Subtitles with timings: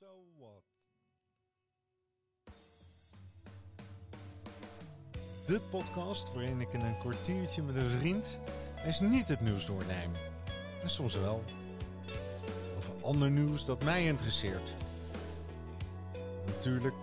[0.00, 0.06] So
[0.38, 0.62] what?
[5.46, 8.40] De podcast waarin ik in een kwartiertje met een vriend
[8.84, 10.10] eens niet het nieuws doorneem.
[10.82, 11.44] En soms wel.
[12.76, 14.76] Of ander nieuws dat mij interesseert.
[16.46, 16.96] Natuurlijk,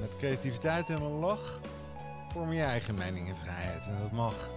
[0.00, 1.60] met creativiteit en een lach
[2.32, 3.86] vorm je eigen mening en vrijheid.
[3.86, 4.48] En dat mag.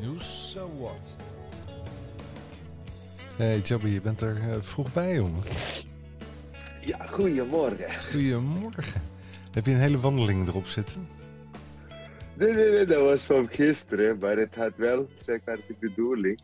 [0.00, 1.16] Nieuws, so what?
[3.36, 5.42] Hey Jobby, je bent er eh, vroeg bij, jongen.
[6.80, 8.00] Ja, goedemorgen.
[8.10, 9.00] Goedemorgen.
[9.52, 11.08] Heb je een hele wandeling erop zitten?
[12.36, 16.40] Nee, nee, nee, dat was van gisteren, maar het had wel, maar, de bedoeling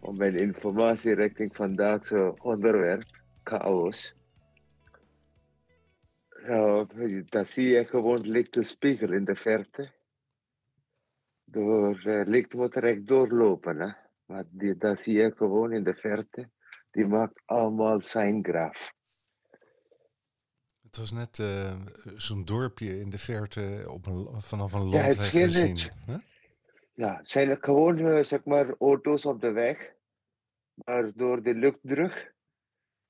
[0.00, 3.04] om mijn informatie richting vandaagse onderwerp,
[3.44, 4.14] chaos.
[6.46, 6.86] Ja,
[7.28, 9.92] dat zie je gewoon lichte spiegel in de verte.
[11.44, 13.92] Door uh, licht moet recht doorlopen, hè.
[14.26, 16.50] Maar die, dat zie je gewoon in de verte.
[16.90, 18.92] Die maakt allemaal zijn graf.
[20.92, 21.72] Het was net uh,
[22.16, 25.92] zo'n dorpje in de verte op een, vanaf een Ja, het landweg scheelt gezien.
[26.06, 26.16] Huh?
[26.94, 29.92] Ja, het zijn gewoon, eh, zeg maar, auto's op de weg.
[30.74, 32.34] Maar door de luchtdruk,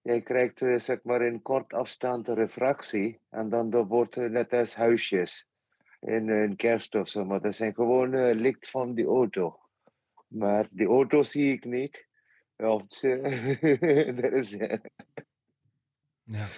[0.02, 3.18] jij krijgt, eh, zeg maar, in kort afstand refractie.
[3.30, 5.46] En dan dat wordt het net als huisjes
[6.00, 7.24] in een kerst of zo.
[7.24, 9.60] Maar dat zijn gewoon eh, licht van die auto.
[10.26, 12.06] Maar die auto zie ik niet.
[12.56, 13.08] Of ze,
[14.40, 14.78] is, eh,
[16.22, 16.48] Ja.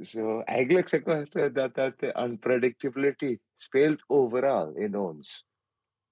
[0.00, 5.46] Zo, eigenlijk zeg maar dat, dat de unpredictability speelt overal in ons.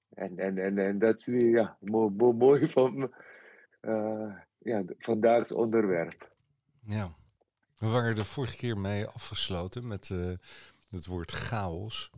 [0.08, 3.14] En, en, en, en dat is ja, mo- mo- mooi van
[3.80, 6.30] eh ja, vandaags onderwerp.
[6.86, 7.14] ja.
[7.78, 10.32] We waren er vorige keer mee afgesloten met eh,
[10.90, 12.10] het woord chaos.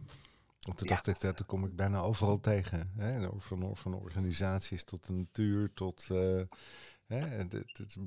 [0.60, 0.94] Want toen Ja.
[0.94, 2.92] dacht ik, dat kom ik bijna overal tegen.
[2.96, 3.28] Hè?
[3.36, 6.06] Van, van organisaties tot de natuur, tot...
[6.10, 6.40] eh,
[7.06, 7.44] hè?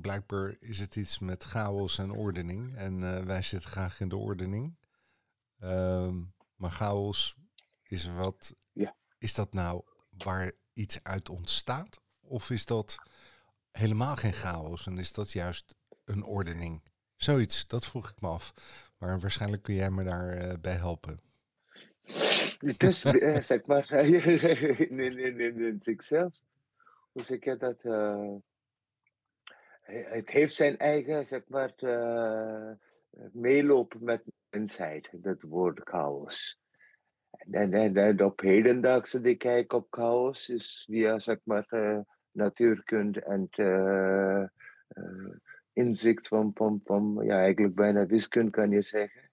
[0.00, 2.76] blijkbaar is het iets met chaos en ordening.
[2.76, 4.76] En eh, wij zitten graag in de ordening.
[5.58, 6.22] Ehm,
[6.56, 7.36] maar chaos
[7.82, 8.54] is wat...
[8.72, 8.96] Ja.
[9.18, 12.00] Is dat nou waar iets uit ontstaat?
[12.20, 12.98] Of is dat
[13.70, 15.74] helemaal geen chaos en is dat juist
[16.04, 16.82] een ordening?
[17.16, 18.52] Zoiets, dat vroeg ik me af.
[18.98, 21.20] Maar waarschijnlijk kun jij me daarbij bij bij helpen.
[22.58, 26.40] Het is, eh, zeg maar, in, in, in, zichzelf.
[27.12, 27.84] Hoe zeg je dat?
[27.84, 28.34] eh,
[29.90, 32.70] het heeft zijn eigen, zeg maar, eh,
[33.32, 36.58] meeloop met mensheid, dat woord chaos.
[37.30, 41.98] En, en, op hedendaagse die kijk op chaos is via, zeg maar, eh,
[42.32, 44.42] natuurkunde en eh,
[44.88, 45.36] eh,
[45.72, 49.30] inzicht van, van, van, ja, eigenlijk bijna wiskunde kan je zeggen.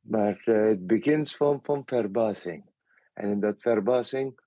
[0.00, 2.70] Maar eh, het begint van, van verbazing.
[3.12, 4.40] En in dat verbazing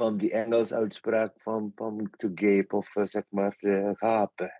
[0.00, 4.52] van die Engels uitspraak van, van to gape of eh, zeg maar eh, gapen.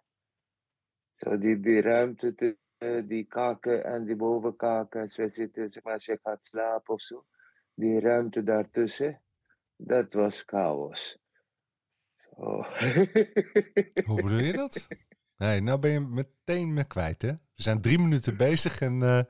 [1.15, 2.59] Zo die, die ruimte tussen
[3.07, 7.25] die kaken en die bovenkaken, als zitten, zeg maar, als je gaat slapen of zo.
[7.75, 9.23] Die ruimte daartussen,
[9.77, 11.19] dat was chaos.
[14.07, 14.87] Hoe bedoel je dat?
[15.37, 17.33] Nee, nou ben je meteen me kwijt, hè?
[17.33, 19.23] We zijn drie minuten bezig en eh,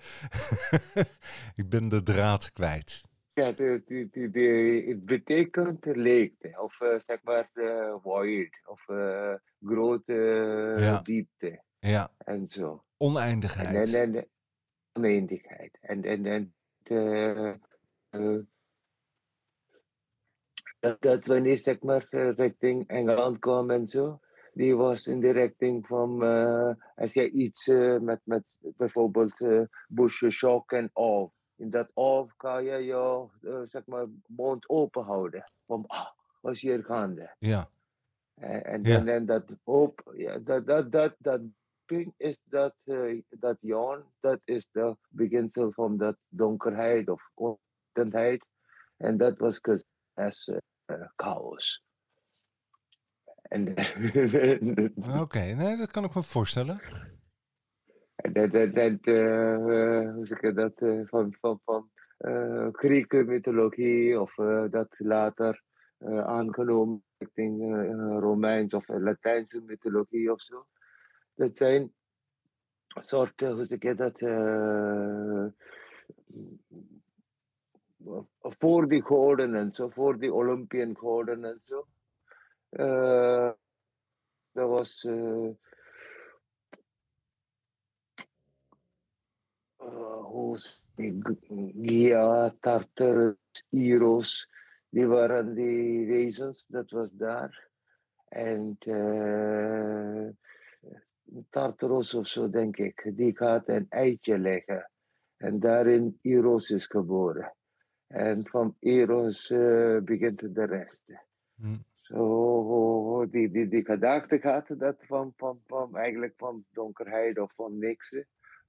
[1.63, 3.10] ik ben de draad kwijt.
[3.41, 9.35] Ja, die, die, het betekent leegte, of eh, zeg maar eh, void, of eh,
[9.65, 10.15] grote
[10.79, 11.01] Ja.
[11.03, 12.85] diepte Ja, en zo.
[12.97, 13.95] Oneindigheid.
[13.95, 14.29] en, en
[14.93, 15.79] oneindigheid.
[15.81, 17.59] En, en, en de,
[20.81, 24.21] dat, dat wanneer zeg maar richting Engeland kwam en zo,
[24.53, 26.23] die was in de richting van
[26.95, 27.67] als je iets
[28.01, 31.39] met, met bijvoorbeeld eh busje shock en off.
[31.61, 35.53] In dat off kan je je eh, zeg maar mond open houden.
[35.67, 36.07] Van ah,
[36.41, 37.35] wat is hier gaande?
[37.39, 37.69] Ja,
[38.35, 38.99] En, en, Ja.
[38.99, 41.41] en, en dat hoop, ja, dat, dat, dat, dat
[41.87, 43.57] ding is dat, eh, dat
[44.21, 48.45] dat is de beginsel van dat donkerheid of onwetendheid.
[48.97, 50.51] En dat was gezien als
[50.85, 51.83] eh, chaos.
[55.21, 55.41] Oké.
[55.41, 56.81] Nee, dat kan ik me voorstellen.
[58.23, 59.05] Dat, dat, dat
[60.15, 65.63] hoe zeg je dat, eh, van, van, van eh, Grieke mythologie of eh, dat later
[66.25, 67.75] aangenomen richting
[68.21, 70.67] Romeins of Latijnse mythologie of zo.
[71.35, 71.93] Dat zijn
[72.95, 74.19] soorten, hoe zeg je dat,
[78.41, 81.87] voor die goden en zo, voor die Olympian goden en zo.
[84.53, 85.07] Dat was.
[90.97, 93.37] G- Gia, Tartarus,
[93.71, 94.49] Eros,
[94.89, 97.69] die waren die wezens, dat was daar.
[98.29, 100.29] En eh,
[101.51, 103.11] Tartarus of zo, denk ik.
[103.15, 104.91] Die gaat een eitje leggen.
[105.37, 107.55] En daarin Eros is geboren.
[108.07, 111.03] En van Eros uh, begint de rest.
[111.55, 111.77] Hm.
[112.01, 117.79] Zo, die, die, die gedachte gaat dat van, van, van, eigenlijk van donkerheid of van
[117.79, 118.15] niks.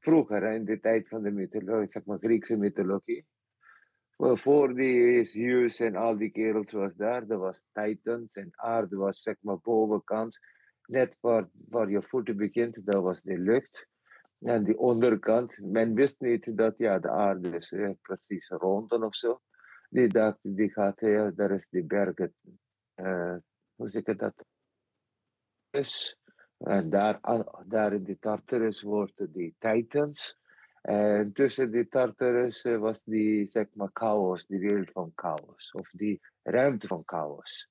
[0.02, 3.26] Vroeger, in de tijd van de mythologie, zeg maar Griekse mythologie.
[4.18, 9.22] Voor die Zeus en al die kerels was daar, er was Titans en aarde was
[9.22, 10.40] zeg maar bovenkant.
[10.86, 13.88] Net waar, waar je voeten begint, dat was de lucht.
[14.40, 19.16] En die onderkant, men wist niet dat ja, de aarde is eh, precies rond of
[19.16, 19.42] zo.
[19.90, 21.00] Die dacht, die gaat,
[21.36, 22.34] daar is die bergen,
[22.96, 23.36] uh,
[23.76, 24.46] hoe zeg ik dat?
[25.70, 26.18] Dus,
[26.64, 27.20] en daar,
[27.66, 30.40] daar in die Tartarus worden die Titans.
[30.82, 35.72] En tussen die Tartarus eh, was die, zeg maar, chaos, die wereld van chaos.
[35.72, 37.70] Of die ruimte van chaos.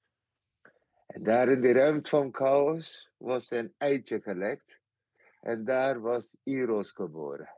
[1.06, 4.78] En daar in die ruimte van chaos was een eitje gelekt.
[5.40, 7.48] En daar was Eros geboren.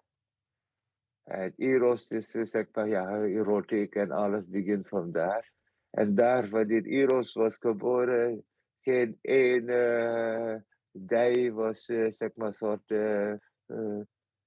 [1.24, 5.50] En Eros is, eh, zeg maar, ja, erotiek en alles begint van daar.
[5.90, 8.44] En daar, wanneer Eros was geboren,
[8.80, 13.34] geen ene dij was, uh, zeg maar, soort uh,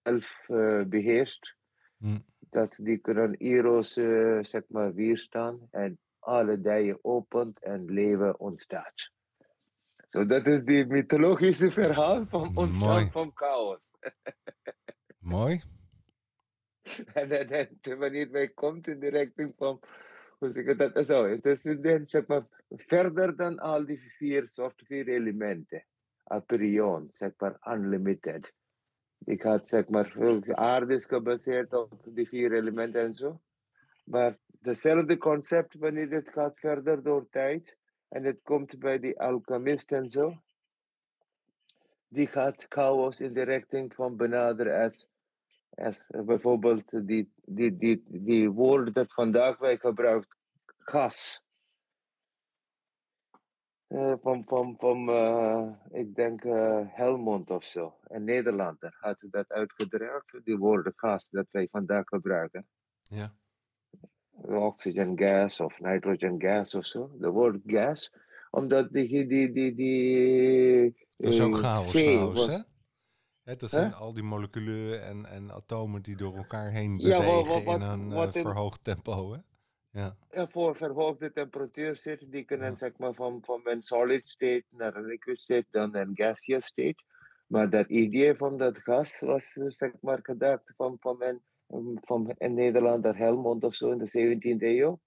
[0.02, 0.46] elf
[0.88, 1.56] beheerst.
[1.98, 2.18] Hm.
[2.50, 3.94] Dat die kunnen Eros,
[4.42, 5.68] zeg maar, weerstaan.
[5.72, 9.12] En alle dijen opent en leven ontstaat.
[10.08, 13.92] Zo, dat is die mythologische verhaal van ontstaan van chaos.
[15.20, 15.62] Mooi.
[17.14, 19.80] en, en, en wanneer wij komt in de richting van,
[20.38, 24.50] hoe zeg ik dat zo, het is dan, zeg maar, verder dan al die vier
[24.50, 25.86] soorten, vier elementen.
[26.28, 28.54] Aperion, zeg maar, unlimited.
[29.26, 30.14] Ik had, zeg maar,
[30.56, 33.40] aarde is gebaseerd op die vier elementen en zo.
[34.04, 37.78] Maar dezelfde concept wanneer het gaat verder door tijd
[38.08, 40.34] en het komt bij die alchemist en zo.
[42.08, 45.08] Die gaat chaos in de richting van benaderen als,
[45.70, 50.38] als bijvoorbeeld die, die, die, die woorden dat vandaag wij gebruiken,
[50.78, 51.45] gas.
[53.88, 59.50] Uh, van, van, van uh, ik denk uh, Helmond of zo, een Nederlander, had dat
[59.50, 62.68] uitgedragen, die woorden gas dat wij vandaag gebruiken.
[63.04, 63.34] Ja
[64.44, 67.10] oxygen gas of nitrogen gas of zo.
[67.20, 68.12] De woord gas.
[68.52, 69.28] Omdat die...
[69.28, 73.56] die, die, die dat is ook chaos trouwens, hè?
[73.56, 78.32] dat zijn al die moleculen en, en atomen die door elkaar heen bewegen in een
[78.32, 79.40] verhoogd tempo, hè?
[79.96, 80.16] Ja.
[80.32, 82.78] ja, voor verhoogde temperatuur zitten, die kunnen ja.
[82.78, 87.04] zeg maar van, van een solid state naar een liquid state, dan een gaseous state.
[87.48, 91.42] Maar dat idee van dat gas was zeg maar gedacht van, van een
[92.02, 95.00] van een Nederlander Helmond of zo in de 17e eeuw.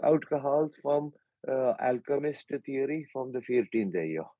[0.00, 4.34] Uitgehaald van uh, alchemist theorie van de 14e eeuw.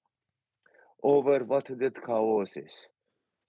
[0.96, 2.89] Over wat dit chaos is.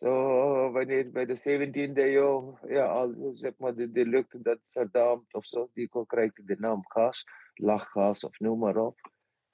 [0.02, 5.34] Zo, wanneer bij de 17e eeuw, ja, al, zeg maar, de, de lucht dat verdampt
[5.34, 9.00] of zo, die krijgt de naam gas, lachgas of noem maar op.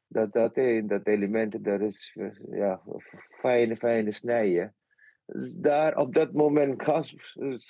[0.07, 2.17] Dat, dat, dat element, dat is
[2.49, 2.81] ja,
[3.39, 4.75] fijne, fijne snijden
[5.55, 7.15] daar op dat moment gas,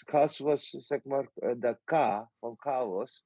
[0.06, 1.92] gas was, zeg maar, eh, de K
[2.40, 3.26] van chaos,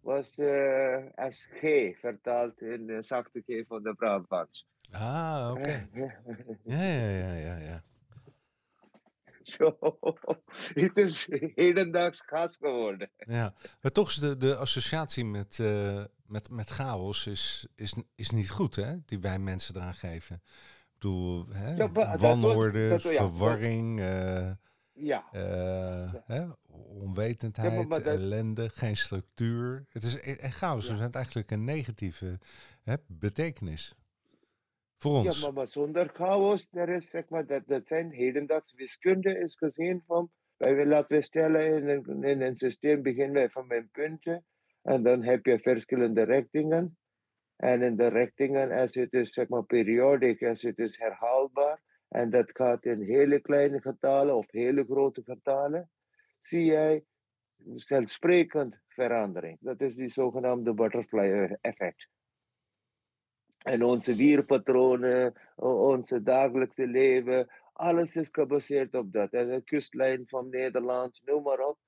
[0.00, 1.60] was uh, als G
[1.98, 4.68] vertaald in de zachte G van de Brabants.
[4.90, 5.88] Ah, oké.
[6.64, 7.82] ja, ja, ja, ja, ja.
[9.56, 9.78] Zo,
[10.74, 13.10] het is hedendaags gas geworden.
[13.18, 18.30] Ja, maar toch is de, de associatie met, uh, met, met chaos is, is, is
[18.30, 18.94] niet goed, hè?
[19.06, 20.42] Die wij mensen eraan geven
[20.98, 24.50] bedoel, hè, ja, wanorde, verwarring, uh,
[24.92, 25.24] ja.
[25.32, 26.46] Uh, hè,
[27.00, 28.02] onwetendheid, dat...
[28.02, 29.86] ellende, geen structuur.
[29.88, 32.38] Het is en chaos is eigenlijk een negatieve
[32.82, 33.94] hè, betekenis.
[34.98, 35.40] Voor ons.
[35.40, 40.02] Ja, maar, zonder chaos, er is, zeg maar, dat, dat zijn hedendaags wiskunde is gezien
[40.06, 44.44] van, wij laten we stellen in een, in een systeem beginnen wij van mijn punten
[44.82, 46.98] en dan heb je verschillende richtingen.
[47.56, 52.30] En in de richtingen, als het is zeg maar periodisch, als het is herhaalbaar, en
[52.30, 55.90] dat gaat in hele kleine getallen of hele grote getallen,
[56.40, 57.04] zie jij
[57.74, 59.56] zelfsprekend verandering.
[59.60, 62.08] Dat is die zogenaamde butterfly effect.
[63.68, 69.32] En onze dierpatronen, onze dagelijkse leven, alles is gebaseerd op dat.
[69.32, 71.78] En de kustlijn van Nederland, noem maar op.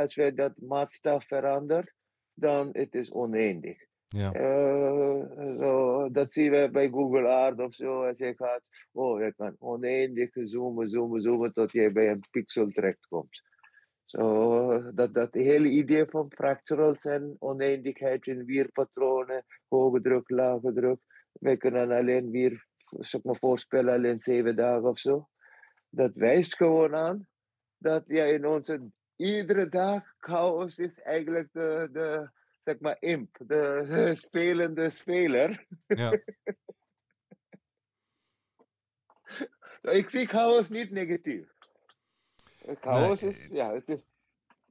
[0.00, 1.92] Als wij dat maatstaf veranderen,
[2.34, 3.78] dan het is oneindig.
[4.08, 4.34] Ja.
[4.34, 8.06] Uh, zo, dat zien we bij Google Earth of zo.
[8.06, 8.62] Als je gaat,
[8.92, 13.42] oh, je kan oneindig zoomen, zoomen, zoomen tot je bij een pixel terechtkomt.
[14.10, 20.98] Zo, dat, dat hele idee van fractals en oneindigheid in weerpatronen, hoge druk, lage druk.
[21.32, 25.28] Wij kunnen alleen weer zeg maar, voorspellen in zeven dagen of zo.
[25.88, 27.26] Dat wijst gewoon aan
[27.78, 32.30] dat ja, in onze iedere dag chaos is eigenlijk de, de
[32.64, 35.66] zeg maar, imp, de spelende speler.
[35.86, 36.12] Ja.
[39.82, 41.59] Ik zie chaos niet negatief.
[42.80, 44.02] Chaos Nee, is, ja, het is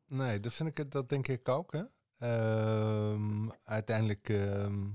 [0.09, 1.71] Nee, dat vind ik het, dat denk ik ook.
[1.71, 1.83] Hè?
[2.17, 4.87] Ehm, uiteindelijk ehm,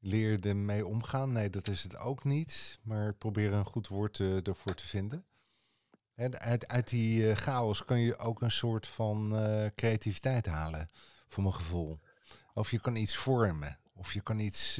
[0.00, 1.32] leer je ermee omgaan.
[1.32, 2.78] Nee, dat is het ook niet.
[2.82, 5.24] Maar probeer een goed woord eh, ervoor te vinden.
[6.14, 10.90] En uit, uit die eh, chaos kan je ook een soort van eh, creativiteit halen,
[11.28, 11.98] voor mijn gevoel.
[12.54, 13.78] Of je kan iets vormen.
[13.94, 14.76] Of je kan iets,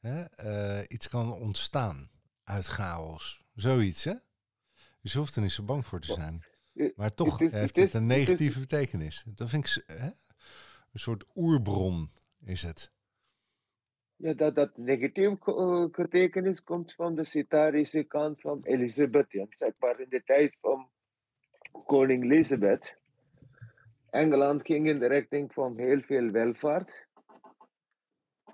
[0.00, 0.24] hè,
[0.88, 2.10] iets kan ontstaan
[2.44, 3.42] uit chaos.
[3.54, 4.14] Zoiets, hè?
[5.06, 6.42] Dus je hoeft er niet zo bang voor te zijn.
[6.96, 9.24] Maar toch heeft het een negatieve betekenis.
[9.34, 10.06] Dat vind ik hè?
[10.06, 12.10] een soort oerbron
[12.44, 12.92] is het.
[14.16, 19.32] Ja, dat, dat negatieve uh, betekenis komt van de Sitarische kant van Elisabeth.
[19.32, 19.46] Ja.
[19.48, 20.90] Zeg maar in de tijd van
[21.86, 22.96] koning Elizabeth.
[24.10, 27.06] Engeland ging in de richting van heel veel welvaart.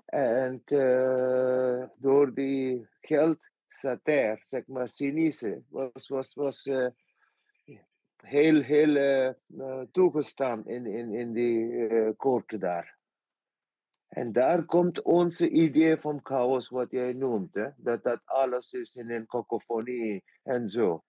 [0.05, 3.39] En eh, door die geld,
[3.75, 6.87] satire, zeg maar, cynische, was, was, was eh,
[8.15, 12.97] heel, heel eh, eh, toegestaan in, in, in die eh koorten daar.
[14.07, 17.53] En daar komt onze idee van chaos, wat jij noemt.
[17.77, 21.03] Dat dat alles is in een cacophonie en zo.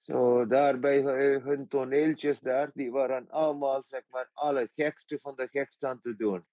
[0.00, 5.36] Zo, daar bij hu- hun toneeltjes daar, die waren allemaal, zeg maar, alle gekste van
[5.36, 6.46] de gekste aan te doen.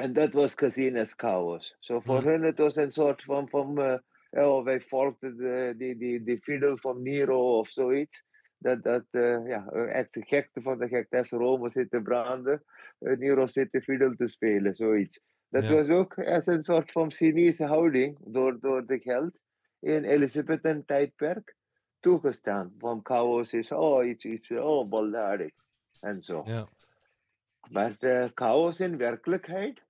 [0.00, 1.76] En dat was gezien als chaos.
[1.78, 3.98] Zo voor hun het was een soort van, van eh,
[4.30, 8.24] oh, wij volgden de, die, die, die fiddle van Nero of zoiets.
[8.58, 12.62] Dat, dat eh, ja, echt de gekte van de gekte, als Rome zit te branden,
[12.98, 15.20] eh, Nero zit de fiddle te spelen, zoiets.
[15.48, 15.74] Dat Ja.
[15.74, 19.38] was ook als een soort van cynische houding door, door de geld
[19.80, 21.56] in Elizabethan tijdperk
[22.00, 22.74] toegestaan.
[22.78, 25.52] Van chaos is, oh, iets, iets, oh, baldadig.
[26.00, 26.42] En zo.
[26.44, 26.68] Ja,
[27.70, 27.96] Maar
[28.34, 29.88] chaos in werkelijkheid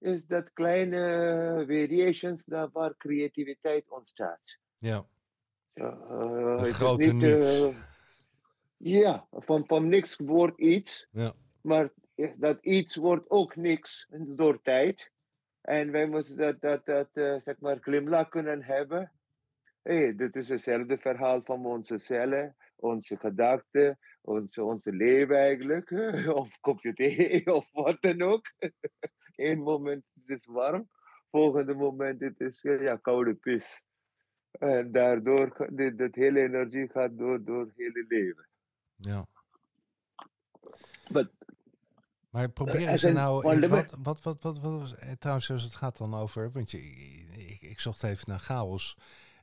[0.00, 4.58] is dat kleine variations daar waar creativiteit ontstaat.
[4.78, 5.06] ja.
[5.72, 7.60] Eh, Het grote niets.
[7.62, 7.76] eh,
[8.76, 11.32] ja, van, van niks wordt iets, Ja.
[11.62, 11.90] maar
[12.36, 15.10] dat iets wordt ook niks door tijd.
[15.60, 19.12] En wij moeten dat, dat, dat eh, zeg maar, glimlach kunnen hebben.
[19.82, 25.90] Hey, dit is hetzelfde verhaal van onze cellen, onze gedachten, onze, onze leven eigenlijk.
[26.40, 28.52] Of kopje thee, of wat dan ook.
[29.40, 30.88] Eén moment het is warm,
[31.30, 33.82] volgende moment het is eh, ja, koude pis.
[34.50, 38.46] En daardoor, dit, hele energie gaat door, door het hele leven.
[38.96, 39.26] ja.
[41.12, 41.30] But,
[42.30, 43.58] Maar proberen als ze nou...
[43.68, 46.52] Wat, wat, wat, wat, wat, eh, trouwens, als het gaat dan over...
[46.52, 48.96] Want je, ik, ik zocht even naar chaos.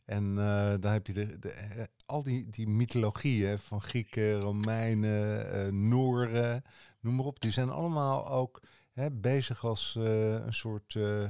[0.06, 5.52] En eh daar heb je de, de, eh, al die, die mythologieën van Grieken, Romeinen,
[5.52, 6.64] eh Nooren,
[7.00, 7.40] noem maar op.
[7.40, 8.62] Die zijn allemaal ook
[8.98, 10.96] hè, bezig als eh, een soort...
[10.96, 11.26] eh,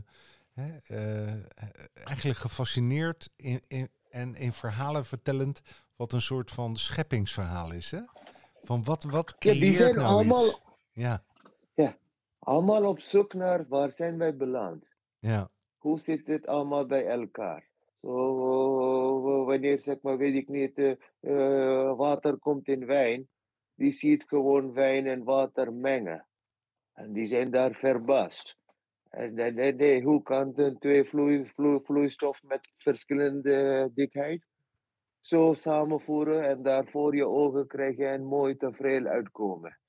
[0.53, 1.43] hè, eh,
[2.03, 5.61] eigenlijk gefascineerd in, in, en in verhalen vertellend...
[5.95, 8.01] wat een soort van scheppingsverhaal is, hè?
[8.63, 10.61] Van wat, wat ja, die creëert zijn nou allemaal, iets?
[10.91, 11.23] Ja,
[12.39, 14.85] allemaal op zoek naar waar zijn wij beland.
[15.19, 17.67] ja, Hoe zit dit allemaal bij elkaar?
[18.01, 20.97] Zo, wanneer, zeg maar, weet ik niet,
[21.97, 23.27] water komt in wijn,
[23.75, 26.25] die ziet gewoon wijn en water mengen.
[26.97, 28.57] En die zijn daar verbaasd.
[29.09, 34.45] En nee, nee, nee, hoe kan de twee vloei, vloei, vloeistof met verschillende dikheid
[35.19, 39.79] zo samenvoeren en daar voor je ogen krijgen en mooi tevreden uitkomen?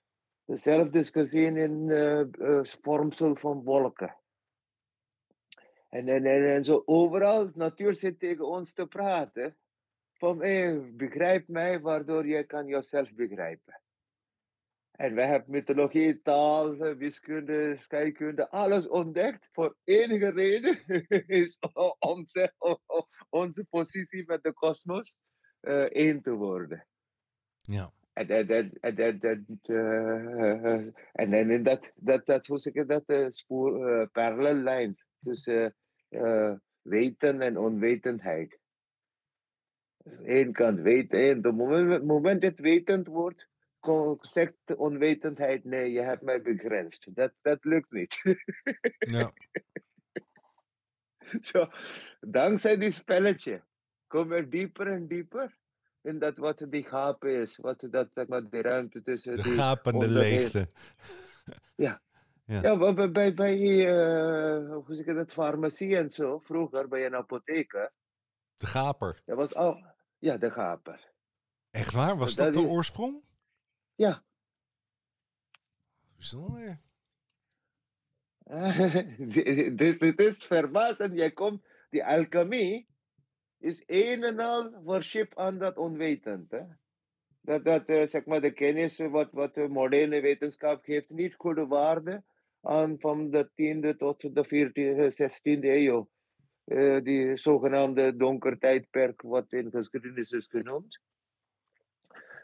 [0.45, 4.17] Hetzelfde is gezien in eh eh, vormsel van wolken.
[5.89, 9.57] En, en, en, en zo overal, de natuur zit tegen ons te praten.
[10.13, 13.81] Van, hey, begrijp mij, waardoor je kan jezelf begrijpen.
[14.99, 19.49] En wij hebben mythologie, taal, wiskunde, scheikunde, alles ontdekt.
[19.53, 20.79] Voor enige reden
[21.43, 21.59] is
[21.99, 25.19] om ze- o- o- onze positie met de kosmos
[25.61, 26.87] eh, één te worden.
[27.63, 27.93] ja.
[28.13, 28.49] En dat,
[28.81, 30.75] en dat, dat, eh,
[31.13, 35.07] en dan in dat, dat, dat, hoe zeg je dat, eh, spoor, eh, parallel lines
[35.23, 35.77] tussen
[36.09, 36.53] eh,
[36.83, 38.59] weten en onwetendheid.
[40.25, 43.49] Eén kant weten, en het moment, het moment dat wetend wordt,
[43.81, 47.15] de onwetendheid, nee, je hebt mij begrensd.
[47.15, 48.23] Dat, dat lukt niet.
[48.99, 49.33] ja.
[51.41, 51.69] Zo,
[52.21, 53.63] dankzij die spelletje
[54.07, 55.57] kom er dieper en dieper
[56.03, 59.53] in dat wat die gaap is, wat dat, zeg maar, die ruimte tussen De die
[59.53, 60.69] gapende leegte.
[61.77, 62.03] Ja.
[62.45, 62.63] Ja.
[62.63, 67.15] Ja, bij, bij, bij, eh, hoe zeg ik dat, farmacie en zo, vroeger bij een
[67.15, 67.93] apotheker,
[68.57, 69.23] De gaper.
[69.25, 69.85] dat was al,
[70.19, 71.11] ja, de gaper.
[71.71, 72.17] Echt waar?
[72.17, 73.23] Was Dat dat de is- oorsprong?
[73.99, 74.23] Ja,
[76.17, 76.79] Bijzonder.
[79.77, 81.15] dit, dit is verbazend.
[81.15, 82.87] Jij komt, die alchemie
[83.59, 86.51] is een en al worship aan dat onwetend.
[86.51, 86.63] Hè?
[87.41, 91.35] Dat, dat eh, zeg maar, de kennis eh, wat, wat de moderne wetenschap geeft niet
[91.35, 92.23] goede waarde
[92.61, 96.09] aan van de 10e tot de 14e, 16e eeuw.
[96.65, 101.01] Eh, die zogenaamde donker tijdperk, wat in geschiedenis is genoemd.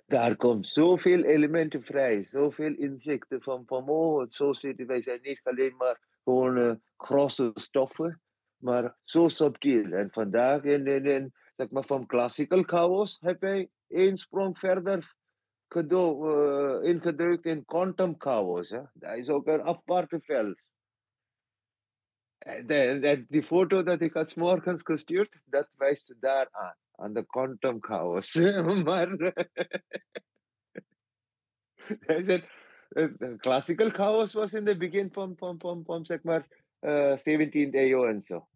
[0.06, 5.40] Daar komt zoveel elementen vrij, zoveel inzichten van, van oh, zo zitten wij zijn niet
[5.42, 8.22] alleen maar gewoon eh, grosse stoffen,
[8.56, 9.92] maar zo subtiel.
[9.92, 15.14] En vandaag in, in, zeg maar, van classical chaos heb hij één sprong verder
[15.68, 18.70] gedo, ingedrukt in quantum chaos.
[18.70, 18.82] Hè.
[18.92, 20.60] Dat is ook een aparte veld.
[22.38, 27.82] En, die foto dat ik had morgens gestuurd, dat wijst daar aan, aan de quantum
[27.82, 28.34] chaos.
[28.84, 29.08] maar
[32.06, 32.46] hij zegt,
[32.88, 36.46] eh, classical chaos was in het begin van, van, van, van zeg maar,
[36.78, 38.48] eh 17e eeuw en zo.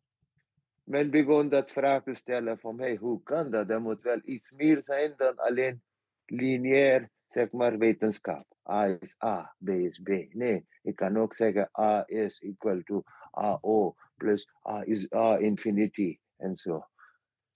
[0.84, 3.70] Men begon dat vraag te stellen van, hey, hoe kan dat?
[3.70, 5.82] Er moet wel iets meer zijn dan alleen
[6.24, 8.46] lineair, zeg maar, wetenschap.
[8.70, 10.08] A is A, B is B.
[10.32, 16.18] Nee, ik kan ook zeggen A is equal to AO plus A is A infinity
[16.36, 16.86] en zo.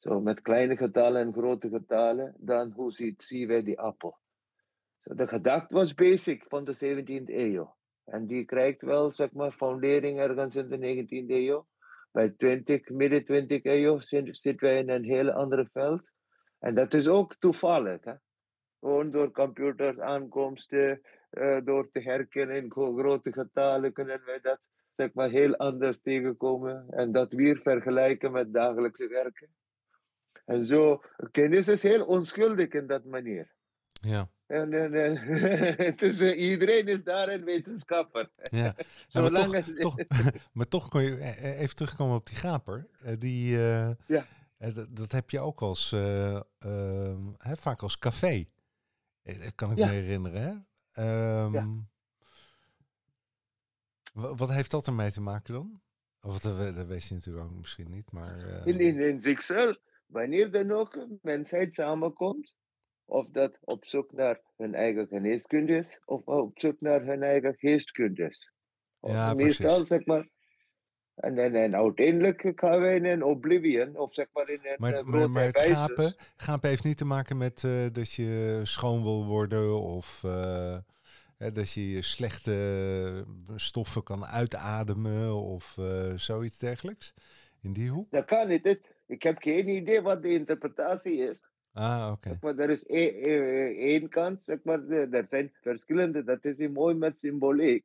[0.02, 4.18] Zo met kleine getallen en grote getallen, dan hoe ziet, zien wij die appel.
[5.00, 7.76] So, de gedachte was basic van de 17e eeuw.
[8.04, 11.66] En die krijgt wel, zeg maar, foundering ergens in de 19e eeuw.
[12.12, 16.02] Bij 20, midden 20e eeuw zit- zitten wij in een heel ander veld.
[16.58, 18.04] En dat is ook toevallig.
[18.04, 18.14] Hè?
[18.80, 24.60] Gewoon door computers, aankomsten, eh, door te herkennen in gro- grote getallen kunnen wij dat
[24.96, 26.86] zeg maar, heel anders tegenkomen.
[26.90, 29.48] En dat weer vergelijken met dagelijkse werken.
[30.52, 33.50] En zo, kennis is heel onschuldig in dat manier.
[33.92, 34.28] Ja.
[34.46, 35.16] En, en, en
[35.86, 38.30] het is, eh, iedereen is daar een wetenschapper.
[38.42, 38.58] ja.
[39.08, 39.96] Ja, maar, Zolang toch, het- toch,
[40.52, 42.86] maar toch kon je eh, eh, even terugkomen op die gaper.
[43.18, 43.96] Die, Ja.
[44.58, 48.44] dat, dat heb je ook als, eh, ehm, hè, vaak als café.
[49.22, 49.86] Dat kan ik Ja.
[49.86, 50.42] me herinneren.
[50.42, 50.52] Hè?
[51.02, 51.66] Ehm,
[54.12, 55.80] wa- Wat heeft dat ermee te maken dan?
[56.20, 58.66] Of dat, dat weet je natuurlijk ook misschien niet, maar...
[58.66, 59.78] in, in, in zichzelf,
[60.12, 62.54] wanneer dan ook mensheid samenkomt,
[63.04, 67.54] of dat op zoek naar hun eigen geneeskunde is, of op zoek naar hun eigen
[67.58, 68.52] geestkunde is.
[69.00, 69.88] Of Ja, meestal, precies.
[69.88, 70.28] zeg maar.
[71.14, 74.90] En, en, en uiteindelijk gaan wij in een oblivion, of zeg maar in een Maar,
[74.92, 78.12] eh, het- maar, grote maar het gapen, gapen heeft niet te maken met eh, dat
[78.12, 80.76] je schoon wil worden of eh,
[81.38, 83.24] hè, dat je slechte
[83.56, 87.14] stoffen kan uitademen of eh, zoiets dergelijks.
[87.62, 88.10] In die hoek?
[88.10, 88.64] Dat kan niet.
[88.64, 91.44] Het- Ik heb geen idee wat de interpretatie is.
[91.72, 92.28] Ah, oké.
[92.28, 96.68] Zeg maar, er is één, één- één kant, zeg maar, er zijn verschillende, dat is
[96.68, 97.84] mooi met symboliek.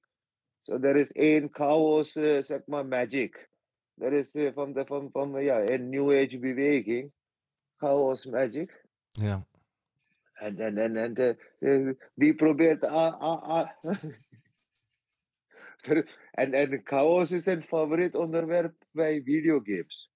[0.62, 3.50] So, er is één chaos, eh, zeg maar, magic.
[3.98, 7.12] Er is eh, van, de, van, van ja, een New Age beweging,
[7.78, 8.86] chaos magic.
[9.12, 9.46] Ja.
[10.34, 12.84] En, en, en, en de, die probeert.
[12.84, 13.70] ah, ah, ah.
[16.32, 20.12] En, en chaos is een favoriet onderwerp bij videogames.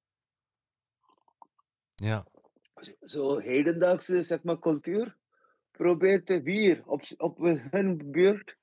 [2.01, 2.25] Ja.
[3.01, 5.17] Zo hedendaagse zeg maar, cultuur
[5.71, 7.37] probeert weer op, op
[7.71, 8.59] hun beurt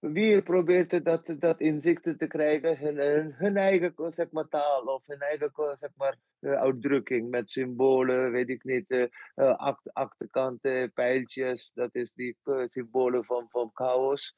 [0.00, 5.06] weer probeert dat, dat inzichten te krijgen, hun, hun, hun eigen zeg maar, taal of
[5.06, 9.02] hun eigen zeg maar, eh, uitdrukking met symbolen, weet ik niet, eh,
[9.34, 12.36] eh, acht, achterkanten, pijltjes, dat is die
[12.68, 14.34] symbolen van, van chaos.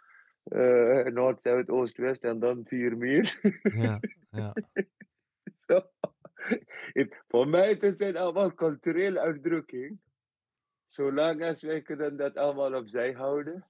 [1.13, 3.41] Noord, Zuid, Oost, West en dan vier meer.
[3.63, 4.01] Ja.
[4.31, 4.53] Ja.
[5.67, 5.81] Zo.
[7.29, 10.01] Voor mij het zijn allemaal culturele uitdrukking.
[10.87, 13.67] Zolang als wij kunnen dat allemaal opzij houden.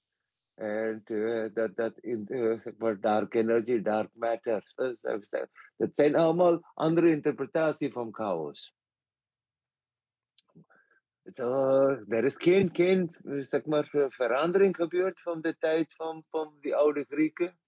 [0.55, 2.29] En eh, dat, dat in,
[2.79, 4.73] maar, dark energy, dark matter.
[4.75, 5.43] eh,
[5.77, 8.75] Dat zijn allemaal andere interpretaties van chaos.
[11.33, 16.77] Zo, er is geen, geen zeg maar, verandering gebeurd van de tijd van, van die
[16.77, 17.59] oude Grieken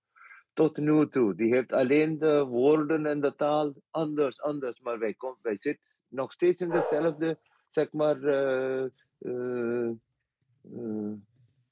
[0.55, 1.35] tot nu toe.
[1.35, 4.81] Die heeft alleen de woorden en de taal anders, anders.
[4.81, 7.39] Maar wij, kom, wij zitten nog steeds in dezelfde,
[7.71, 8.17] zeg maar,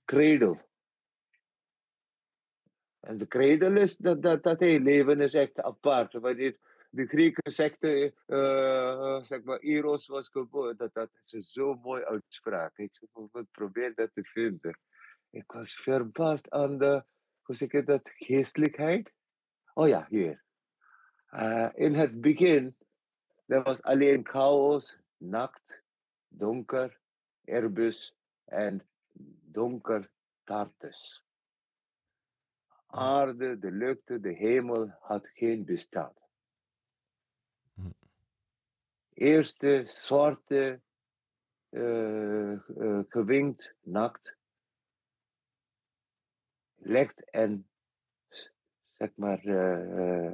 [0.04, 0.70] cradle.
[3.00, 6.12] En de cradle is dat, dat, dat hey, leven is echt apart.
[6.12, 6.56] Wanneer
[6.90, 8.14] de Grieken secte,
[9.24, 12.76] zeg maar, Eros was geboren, dat, dat is een zo mooi uitspraak.
[12.76, 12.98] Ik
[13.50, 14.78] probeer dat te vinden.
[15.30, 17.04] Ik was verbaasd aan de
[17.42, 19.12] hoe zeg je dat, geestelijkheid.
[19.74, 20.42] Oh ja, hier.
[21.30, 22.76] Uh, in het begin,
[23.46, 25.82] er was alleen chaos, nacht,
[26.28, 27.00] donker,
[27.44, 28.86] erbus en
[29.52, 30.10] donker
[30.44, 31.24] tartus.
[32.86, 36.12] Aarde, de lucht, de hemel had geen bestaan.
[39.14, 40.80] Eerste zwarte,
[41.70, 44.36] uh, uh, gewingd, nakt,
[46.84, 47.66] lekt en
[48.92, 50.32] zeg maar uh,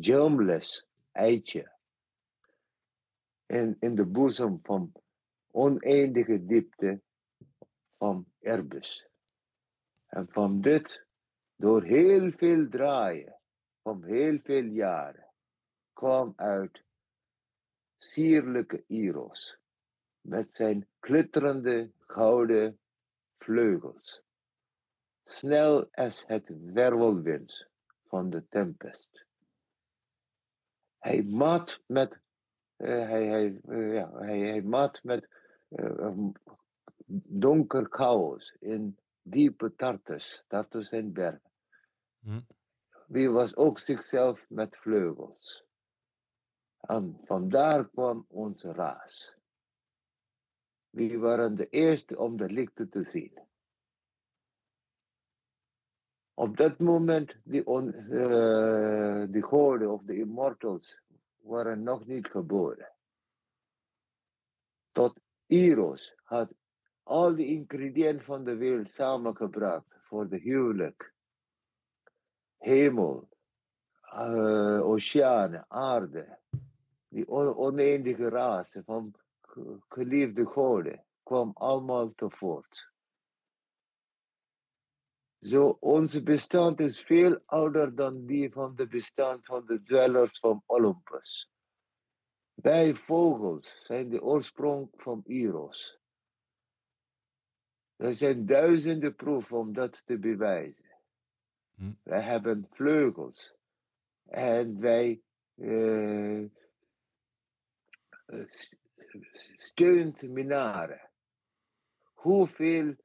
[0.00, 1.76] germless eitje
[3.46, 4.92] in, in de boezem van
[5.50, 7.00] oneindige diepte
[7.96, 9.06] van Erbus.
[10.06, 11.04] En van dit,
[11.56, 13.36] door heel veel draaien,
[13.82, 15.30] van heel veel jaren,
[15.92, 16.82] kwam uit
[17.98, 19.56] sierlijke Eros,
[20.20, 22.78] met zijn klitterende gouden
[23.38, 24.22] vleugels,
[25.30, 27.66] snel als het wervelwind
[28.06, 29.26] van de tempest.
[30.98, 32.20] Hij mat met,
[32.76, 35.28] uh, hij, hij, uh, ja, hij, hij mat met
[35.68, 36.28] uh,
[37.26, 41.50] donker chaos in diepe tartus, tartus en bergen.
[42.20, 42.40] Hm.
[43.06, 45.64] Wie was ook zichzelf met vleugels.
[46.80, 49.36] En vandaar kwam onze raas.
[50.90, 53.38] Wie waren de eerste om de lichten te zien.
[56.38, 61.00] Op dat moment, die, on, uh, of de immortals
[61.42, 62.92] waren nog niet geboren.
[64.92, 66.52] Tot Eros had
[67.02, 71.12] al die ingrediënten van de wereld samengebracht voor de huwelijk.
[72.58, 73.28] Hemel,
[74.14, 76.38] uh, oceanen, aarde,
[77.08, 79.14] die oneindige rasen van
[79.88, 82.96] geliefde goden kwam allemaal tevoort.
[85.40, 90.62] Zo, onze bestand is veel ouder dan die van de bestand van de dwellers van
[90.66, 91.50] Olympus.
[92.54, 95.98] Wij vogels zijn de oorsprong van Eros.
[97.96, 100.96] Er zijn duizenden proeven om dat te bewijzen.
[101.74, 101.92] Hm.
[102.02, 103.54] Wij hebben vleugels.
[104.24, 105.22] En wij
[105.54, 106.50] uh,
[109.56, 111.10] steunt minaren.
[112.12, 112.96] Hoeveel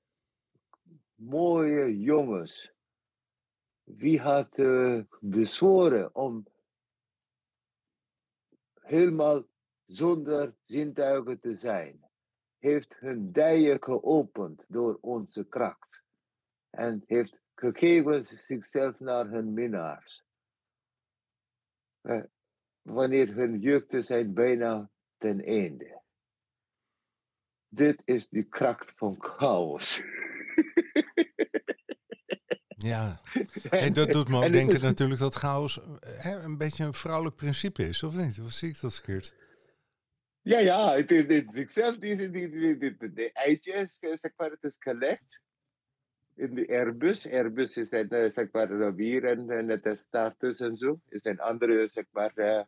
[1.25, 2.71] mooie jongens.
[3.83, 6.45] Wie had uh, bezworen om
[8.73, 9.43] helemaal
[9.85, 12.09] zonder zintuigen te zijn,
[12.57, 16.03] heeft hun dijen geopend door onze kracht
[16.69, 20.23] en heeft gegeven zichzelf naar hun minnaars.
[22.01, 22.23] Uh,
[22.81, 26.01] wanneer hun jeugden zijn bijna ten einde.
[27.67, 30.01] Dit is de kracht van chaos.
[32.83, 33.21] Ja,
[33.69, 37.83] en dat doet me ook denken natuurlijk dat chaos hè, een beetje een vrouwelijk principe
[37.83, 38.41] is, of niet?
[38.41, 39.35] Of zie ik dat verkeerd?
[40.41, 45.41] Ja, ja, het is die, die, die, de eitjes, zeg maar, het is gelegd
[46.35, 47.27] in de Airbus.
[47.27, 50.99] Airbus is een, eh, zeg maar, de wier en, en het status en zo.
[51.09, 52.63] Is een andere, zeg maar, uh,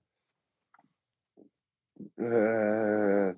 [2.16, 3.30] uh,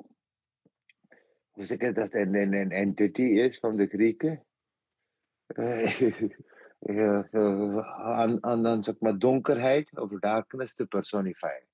[1.65, 4.43] zeg ik dat, een, een, een entity is van de Grieken.
[7.97, 11.67] aan, aan, aan zeg maar, donkerheid of darkness te personifieren.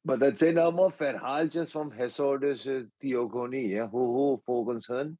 [0.00, 3.86] Maar dat zijn allemaal verhaaltjes van Hesiod's uh, theogonie, hè?
[3.86, 5.18] hoe, hoe volgens hen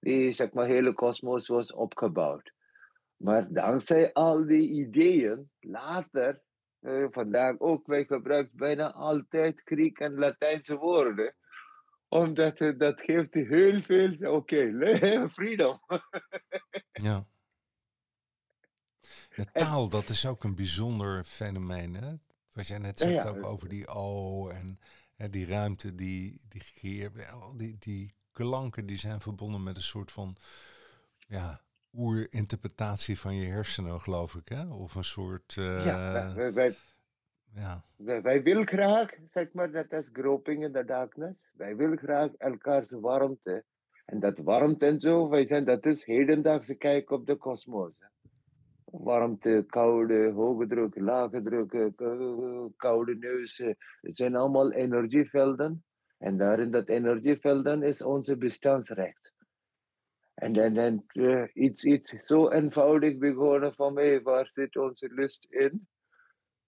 [0.00, 2.52] die zeg maar, hele kosmos was opgebouwd.
[3.16, 6.40] Maar dankzij al die ideeën, later,
[6.80, 11.34] uh, vandaag ook, wij gebruiken bijna altijd Griek en Latijnse woorden
[12.08, 15.80] omdat uh, dat geeft heel veel, oké, okay, freedom.
[16.92, 17.26] ja.
[19.36, 22.14] De taal, dat is ook een bijzonder fenomeen, hè?
[22.52, 24.78] Wat jij net zegt ook over die O en
[25.14, 27.12] hè, die ruimte die, die gecreëerd
[27.56, 30.36] die, die klanken die zijn verbonden met een soort van
[31.26, 31.60] ja,
[31.92, 34.66] oerinterpretatie van je hersenen, geloof ik, hè?
[34.66, 35.56] Of een soort...
[35.56, 36.76] Uh, ja, wij, wij,
[37.56, 37.84] ja.
[38.22, 42.90] Wij, willen graag, zeg maar, net als groping in the darkness, wij willen graag elkaars
[42.90, 43.64] warmte.
[44.04, 47.92] En dat warmte en zo, wij zijn, dat is hedendaagse kijk op de kosmos.
[48.84, 51.92] Warmte, koude, hoge druk, lage druk,
[52.76, 53.58] koude neus.
[54.00, 55.84] Het zijn allemaal energievelden.
[56.18, 59.34] En daarin dat energievelden is onze bestaansrecht.
[60.34, 61.82] En dan, dan uh, iets,
[62.20, 65.86] zo eenvoudig begonnen van, mij, waar zit onze lust in?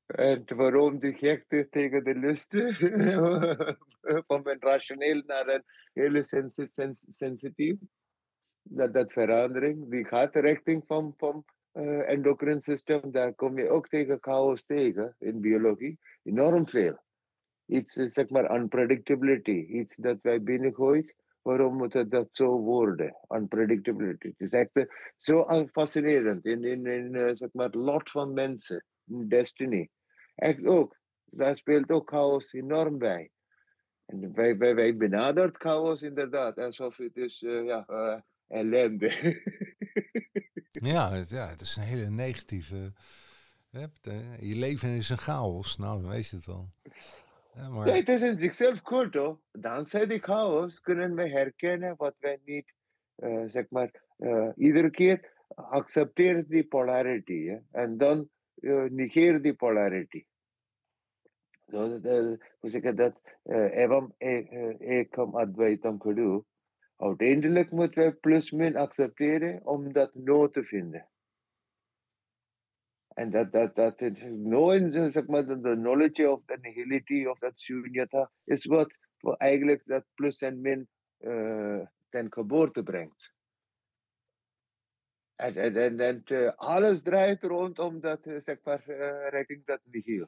[0.09, 2.75] En waarom die gekte tegen de lusten?
[4.27, 7.77] van een rationeel naar een hele sens sens sensitief.
[8.63, 13.89] dat, dat verandering, die gaat richting van, van uh, endocrine systeem, daar kom je ook
[13.89, 15.99] tegen chaos tegen in biologie.
[16.23, 16.99] Enorm veel.
[17.67, 19.67] Iets, zeg maar, unpredictability.
[19.69, 21.15] Iets dat wij binnengooien.
[21.43, 23.17] Waarom moet het dat zo worden?
[23.29, 24.27] Unpredictability.
[24.27, 24.85] Het is echt uh,
[25.17, 28.85] zo fascinerend in, in, uh, zeg maar, lot van mensen.
[29.05, 29.91] Destiny.
[30.39, 30.97] Echt ook.
[31.25, 33.31] Daar speelt ook chaos enorm bij.
[34.07, 39.11] En wij, wij, wij benadert chaos inderdaad alsof het is uh, ja, uh, ellende.
[40.93, 42.93] ja, het, ja, het is een hele negatieve.
[44.39, 46.69] Je leven is een chaos, nou dan weet je het al.
[47.55, 47.87] Ja, maar...
[47.87, 49.41] ja, het is in zichzelf goed hoor.
[49.53, 52.73] Dankzij die chaos kunnen wij herkennen wat wij niet,
[53.17, 53.91] uh, zeg maar,
[54.57, 57.59] iedere keer accepteren die polarity hè?
[57.71, 58.29] en dan
[58.91, 60.25] negeren die polarity.
[61.71, 62.01] So,
[62.59, 63.21] hoe zeg ik dat?
[63.45, 64.15] Evam
[64.79, 66.43] ekam advaitam kudu.
[66.97, 71.09] Uiteindelijk moeten we plus min accepteren om dat no te vinden.
[73.09, 77.39] En dat, dat, dat het no in, zeg maar, de knowledge of the nihility of
[77.39, 78.95] that shunyata is wat
[79.37, 80.89] eigenlijk dat plus en min
[81.21, 83.33] uh, ten geboorte brengt.
[85.39, 90.27] En, en, en, en uh, alles draait rondom dat, zeg maar, uh, dat nihil.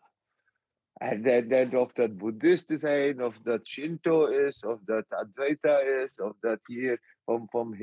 [0.92, 6.10] En dan, dan of dat boeddhisten zijn, of dat Shinto is, of dat Advaita is,
[6.16, 7.76] of dat hier van, van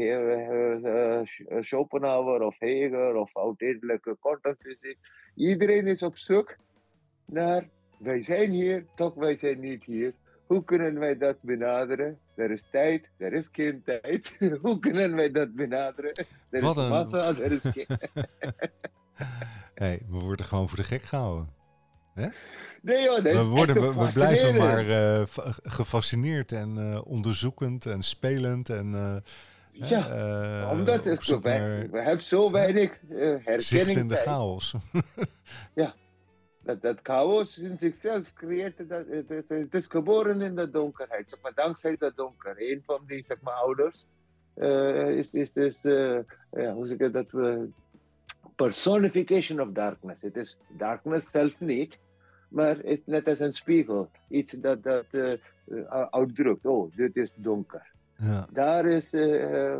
[1.62, 4.98] Schopenhauer of Hegel of oud-edelijke quantumfysiek.
[5.36, 6.56] Iedereen is op zoek
[7.26, 10.14] naar, wij zijn hier, toch wij zijn niet hier.
[10.48, 12.20] Hoe kunnen wij dat benaderen?
[12.36, 14.38] Er is tijd, er is geen tijd.
[14.62, 16.12] Hoe kunnen wij dat benaderen?
[16.50, 16.90] Er Wat is een...
[16.90, 17.86] massa, er is geen...
[19.74, 21.50] hey, we worden gewoon voor de gek gehouden.
[22.14, 22.28] Hè?
[22.82, 25.24] Nee joh, dat we, worden, we, we blijven maar uh,
[25.64, 28.70] gefascineerd en uh, onderzoekend en spelend.
[28.70, 33.62] En, uh, ja, omdat het zo wij, we hebben zo weinig herkenning.
[33.62, 34.76] Zicht in de chaos.
[35.76, 35.96] ja,
[36.68, 41.30] dat, dat chaos in zichzelf creëert, dat, het, het, het, is geboren in de donkerheid.
[41.30, 42.56] Zeg maar, dankzij de donker.
[42.58, 44.06] Een van die zeg maar, ouders
[45.18, 47.32] is, is, is de, hoe zeg ik dat,
[48.56, 50.22] personification of darkness.
[50.22, 51.98] Het is darkness zelf niet.
[52.50, 54.10] Maar het net als een spiegel.
[54.30, 55.34] Iets dat, dat uh,
[56.10, 56.66] uitdrukt.
[56.66, 57.92] Oh, dit is donker.
[58.18, 58.48] Ja.
[58.52, 59.76] Daar is, uh,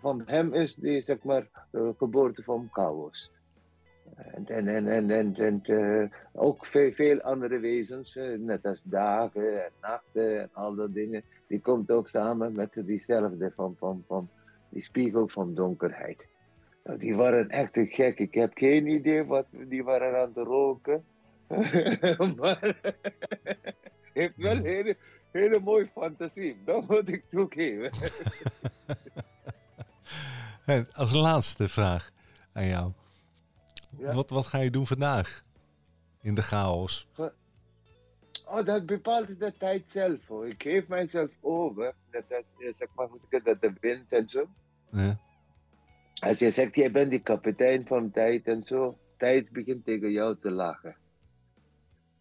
[0.00, 1.46] van hem is die, zeg maar,
[1.96, 3.30] geboorte van chaos.
[4.14, 9.70] En, en, en, en, en, en ook veel, veel andere wezens, net als dagen en
[9.80, 14.28] nachten en al dat dingen, die komt ook samen met diezelfde van, van, van
[14.68, 16.26] die spiegel van donkerheid.
[16.84, 18.18] Nou, die waren echt te gek.
[18.18, 21.04] Ik heb geen idee wat die waren aan het roken.
[22.40, 22.80] maar
[24.12, 24.96] heeft wel een hele,
[25.30, 26.56] hele mooie fantasie.
[26.64, 27.90] Dat moet ik toegeven.
[30.66, 32.10] en als laatste vraag
[32.52, 32.92] aan jou.
[33.98, 34.14] Ja?
[34.14, 35.42] Wat, wat ga je doen vandaag?
[36.20, 37.08] In de chaos.
[38.46, 40.26] Oh, dat bepaalt de tijd zelf.
[40.26, 40.48] Hoor.
[40.48, 41.94] Ik geef mijzelf over.
[42.10, 44.46] Dat is, zeg maar, ik dat, de wind en zo.
[44.90, 45.18] Ja.
[46.20, 50.36] Als je zegt, jij bent die kapitein van tijd en zo, tijd begint tegen jou
[50.40, 50.96] te lachen.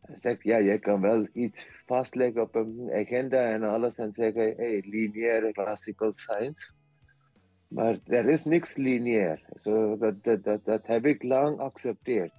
[0.01, 4.55] Hij zegt, ja, jij kan wel iets vastleggen op een agenda en alles en zeggen,
[4.55, 6.71] hey, lineaire classical science.
[7.75, 9.41] Maar er is niks lineair.
[9.61, 12.31] So, dat, dat, dat, dat heb ik lang accepteerd.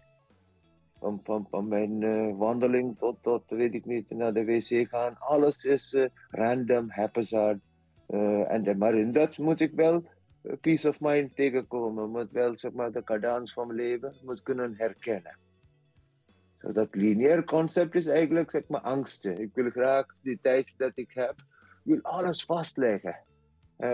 [0.98, 5.16] Van, van, van mijn uh, wandeling tot, tot, weet ik niet, naar de wc gaan.
[5.18, 7.58] Alles is uh, random, haphazard.
[8.08, 10.04] Uh, en, maar in dat moet ik wel
[10.60, 12.10] peace of mind tegenkomen.
[12.10, 15.36] Moet wel zeg maar, de cadans van leven moet kunnen herkennen.
[16.58, 19.40] So, dat lineair concept is eigenlijk zeg maar angsten.
[19.40, 21.34] Ik wil graag die tijd dat ik heb,
[21.82, 23.16] wil alles vastleggen.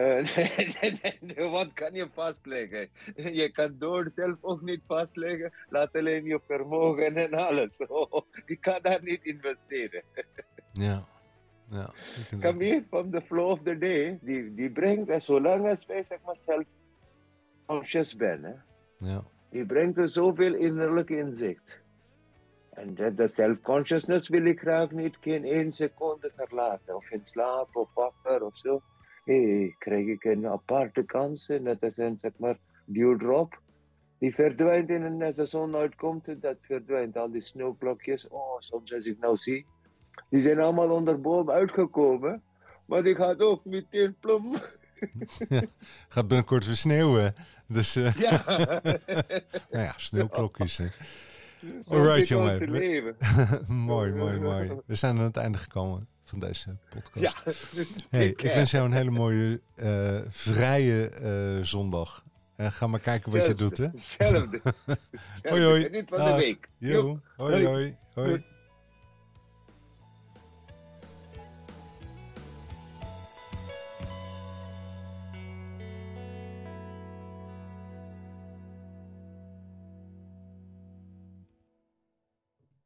[1.37, 2.89] Uh, wat kan je vastleggen?
[3.15, 5.53] Je kan door zelf ook niet vastleggen.
[5.69, 7.77] Laat alleen je vermogen en alles.
[7.89, 10.03] Oh, ik kan daar niet investeren.
[10.73, 11.05] ja.
[11.73, 11.91] Ja,
[12.41, 14.19] Come here from the flow of the day.
[14.21, 18.55] Die, die brengt, en zolang als wij zeg maar self-conscious zijn, hè,
[18.97, 19.25] ja.
[19.51, 21.81] die brengt er zoveel innerlijke inzicht.
[22.71, 26.97] En dat, dat self-consciousness wil ik graag niet geen één seconde verlaten.
[26.97, 28.83] Of in slaap of wakker of zo.
[29.25, 31.47] Hey, krijg ik een aparte kans.
[31.47, 33.61] Net als een zeg maar dewdrop.
[34.19, 37.17] Die verdwijnt in en als de zon uitkomt, dat verdwijnt.
[37.17, 38.29] Al die sneeuwklokjes.
[38.29, 39.67] Oh, soms als ik nou zie.
[40.29, 42.43] Die zijn allemaal onder boom uitgekomen.
[42.87, 44.57] Maar die gaat ook meteen plom.
[45.49, 45.63] Ja,
[46.09, 47.35] gaat binnenkort weer sneeuwen.
[47.67, 48.43] Dus, uh, ja.
[49.71, 50.79] nou ja, sneeuwklokjes.
[50.79, 50.87] Hè.
[51.89, 52.69] Alright, jongen.
[53.69, 54.81] mooi, mooi, mooi.
[54.87, 57.71] We zijn aan het einde gekomen van deze podcast.
[57.75, 57.85] Ja.
[58.11, 62.25] Hey, Ik, ik eh, wens jou een hele mooie eh, vrije eh, zondag.
[62.57, 63.85] En ga maar kijken wat je doet, hè?
[63.85, 64.61] Hetzelfde.
[65.49, 65.83] Hoi, hoi.
[65.83, 66.69] Geniet van de week.
[66.79, 67.67] Jo, hoi, Hoi.
[67.67, 68.45] hoi, hoi.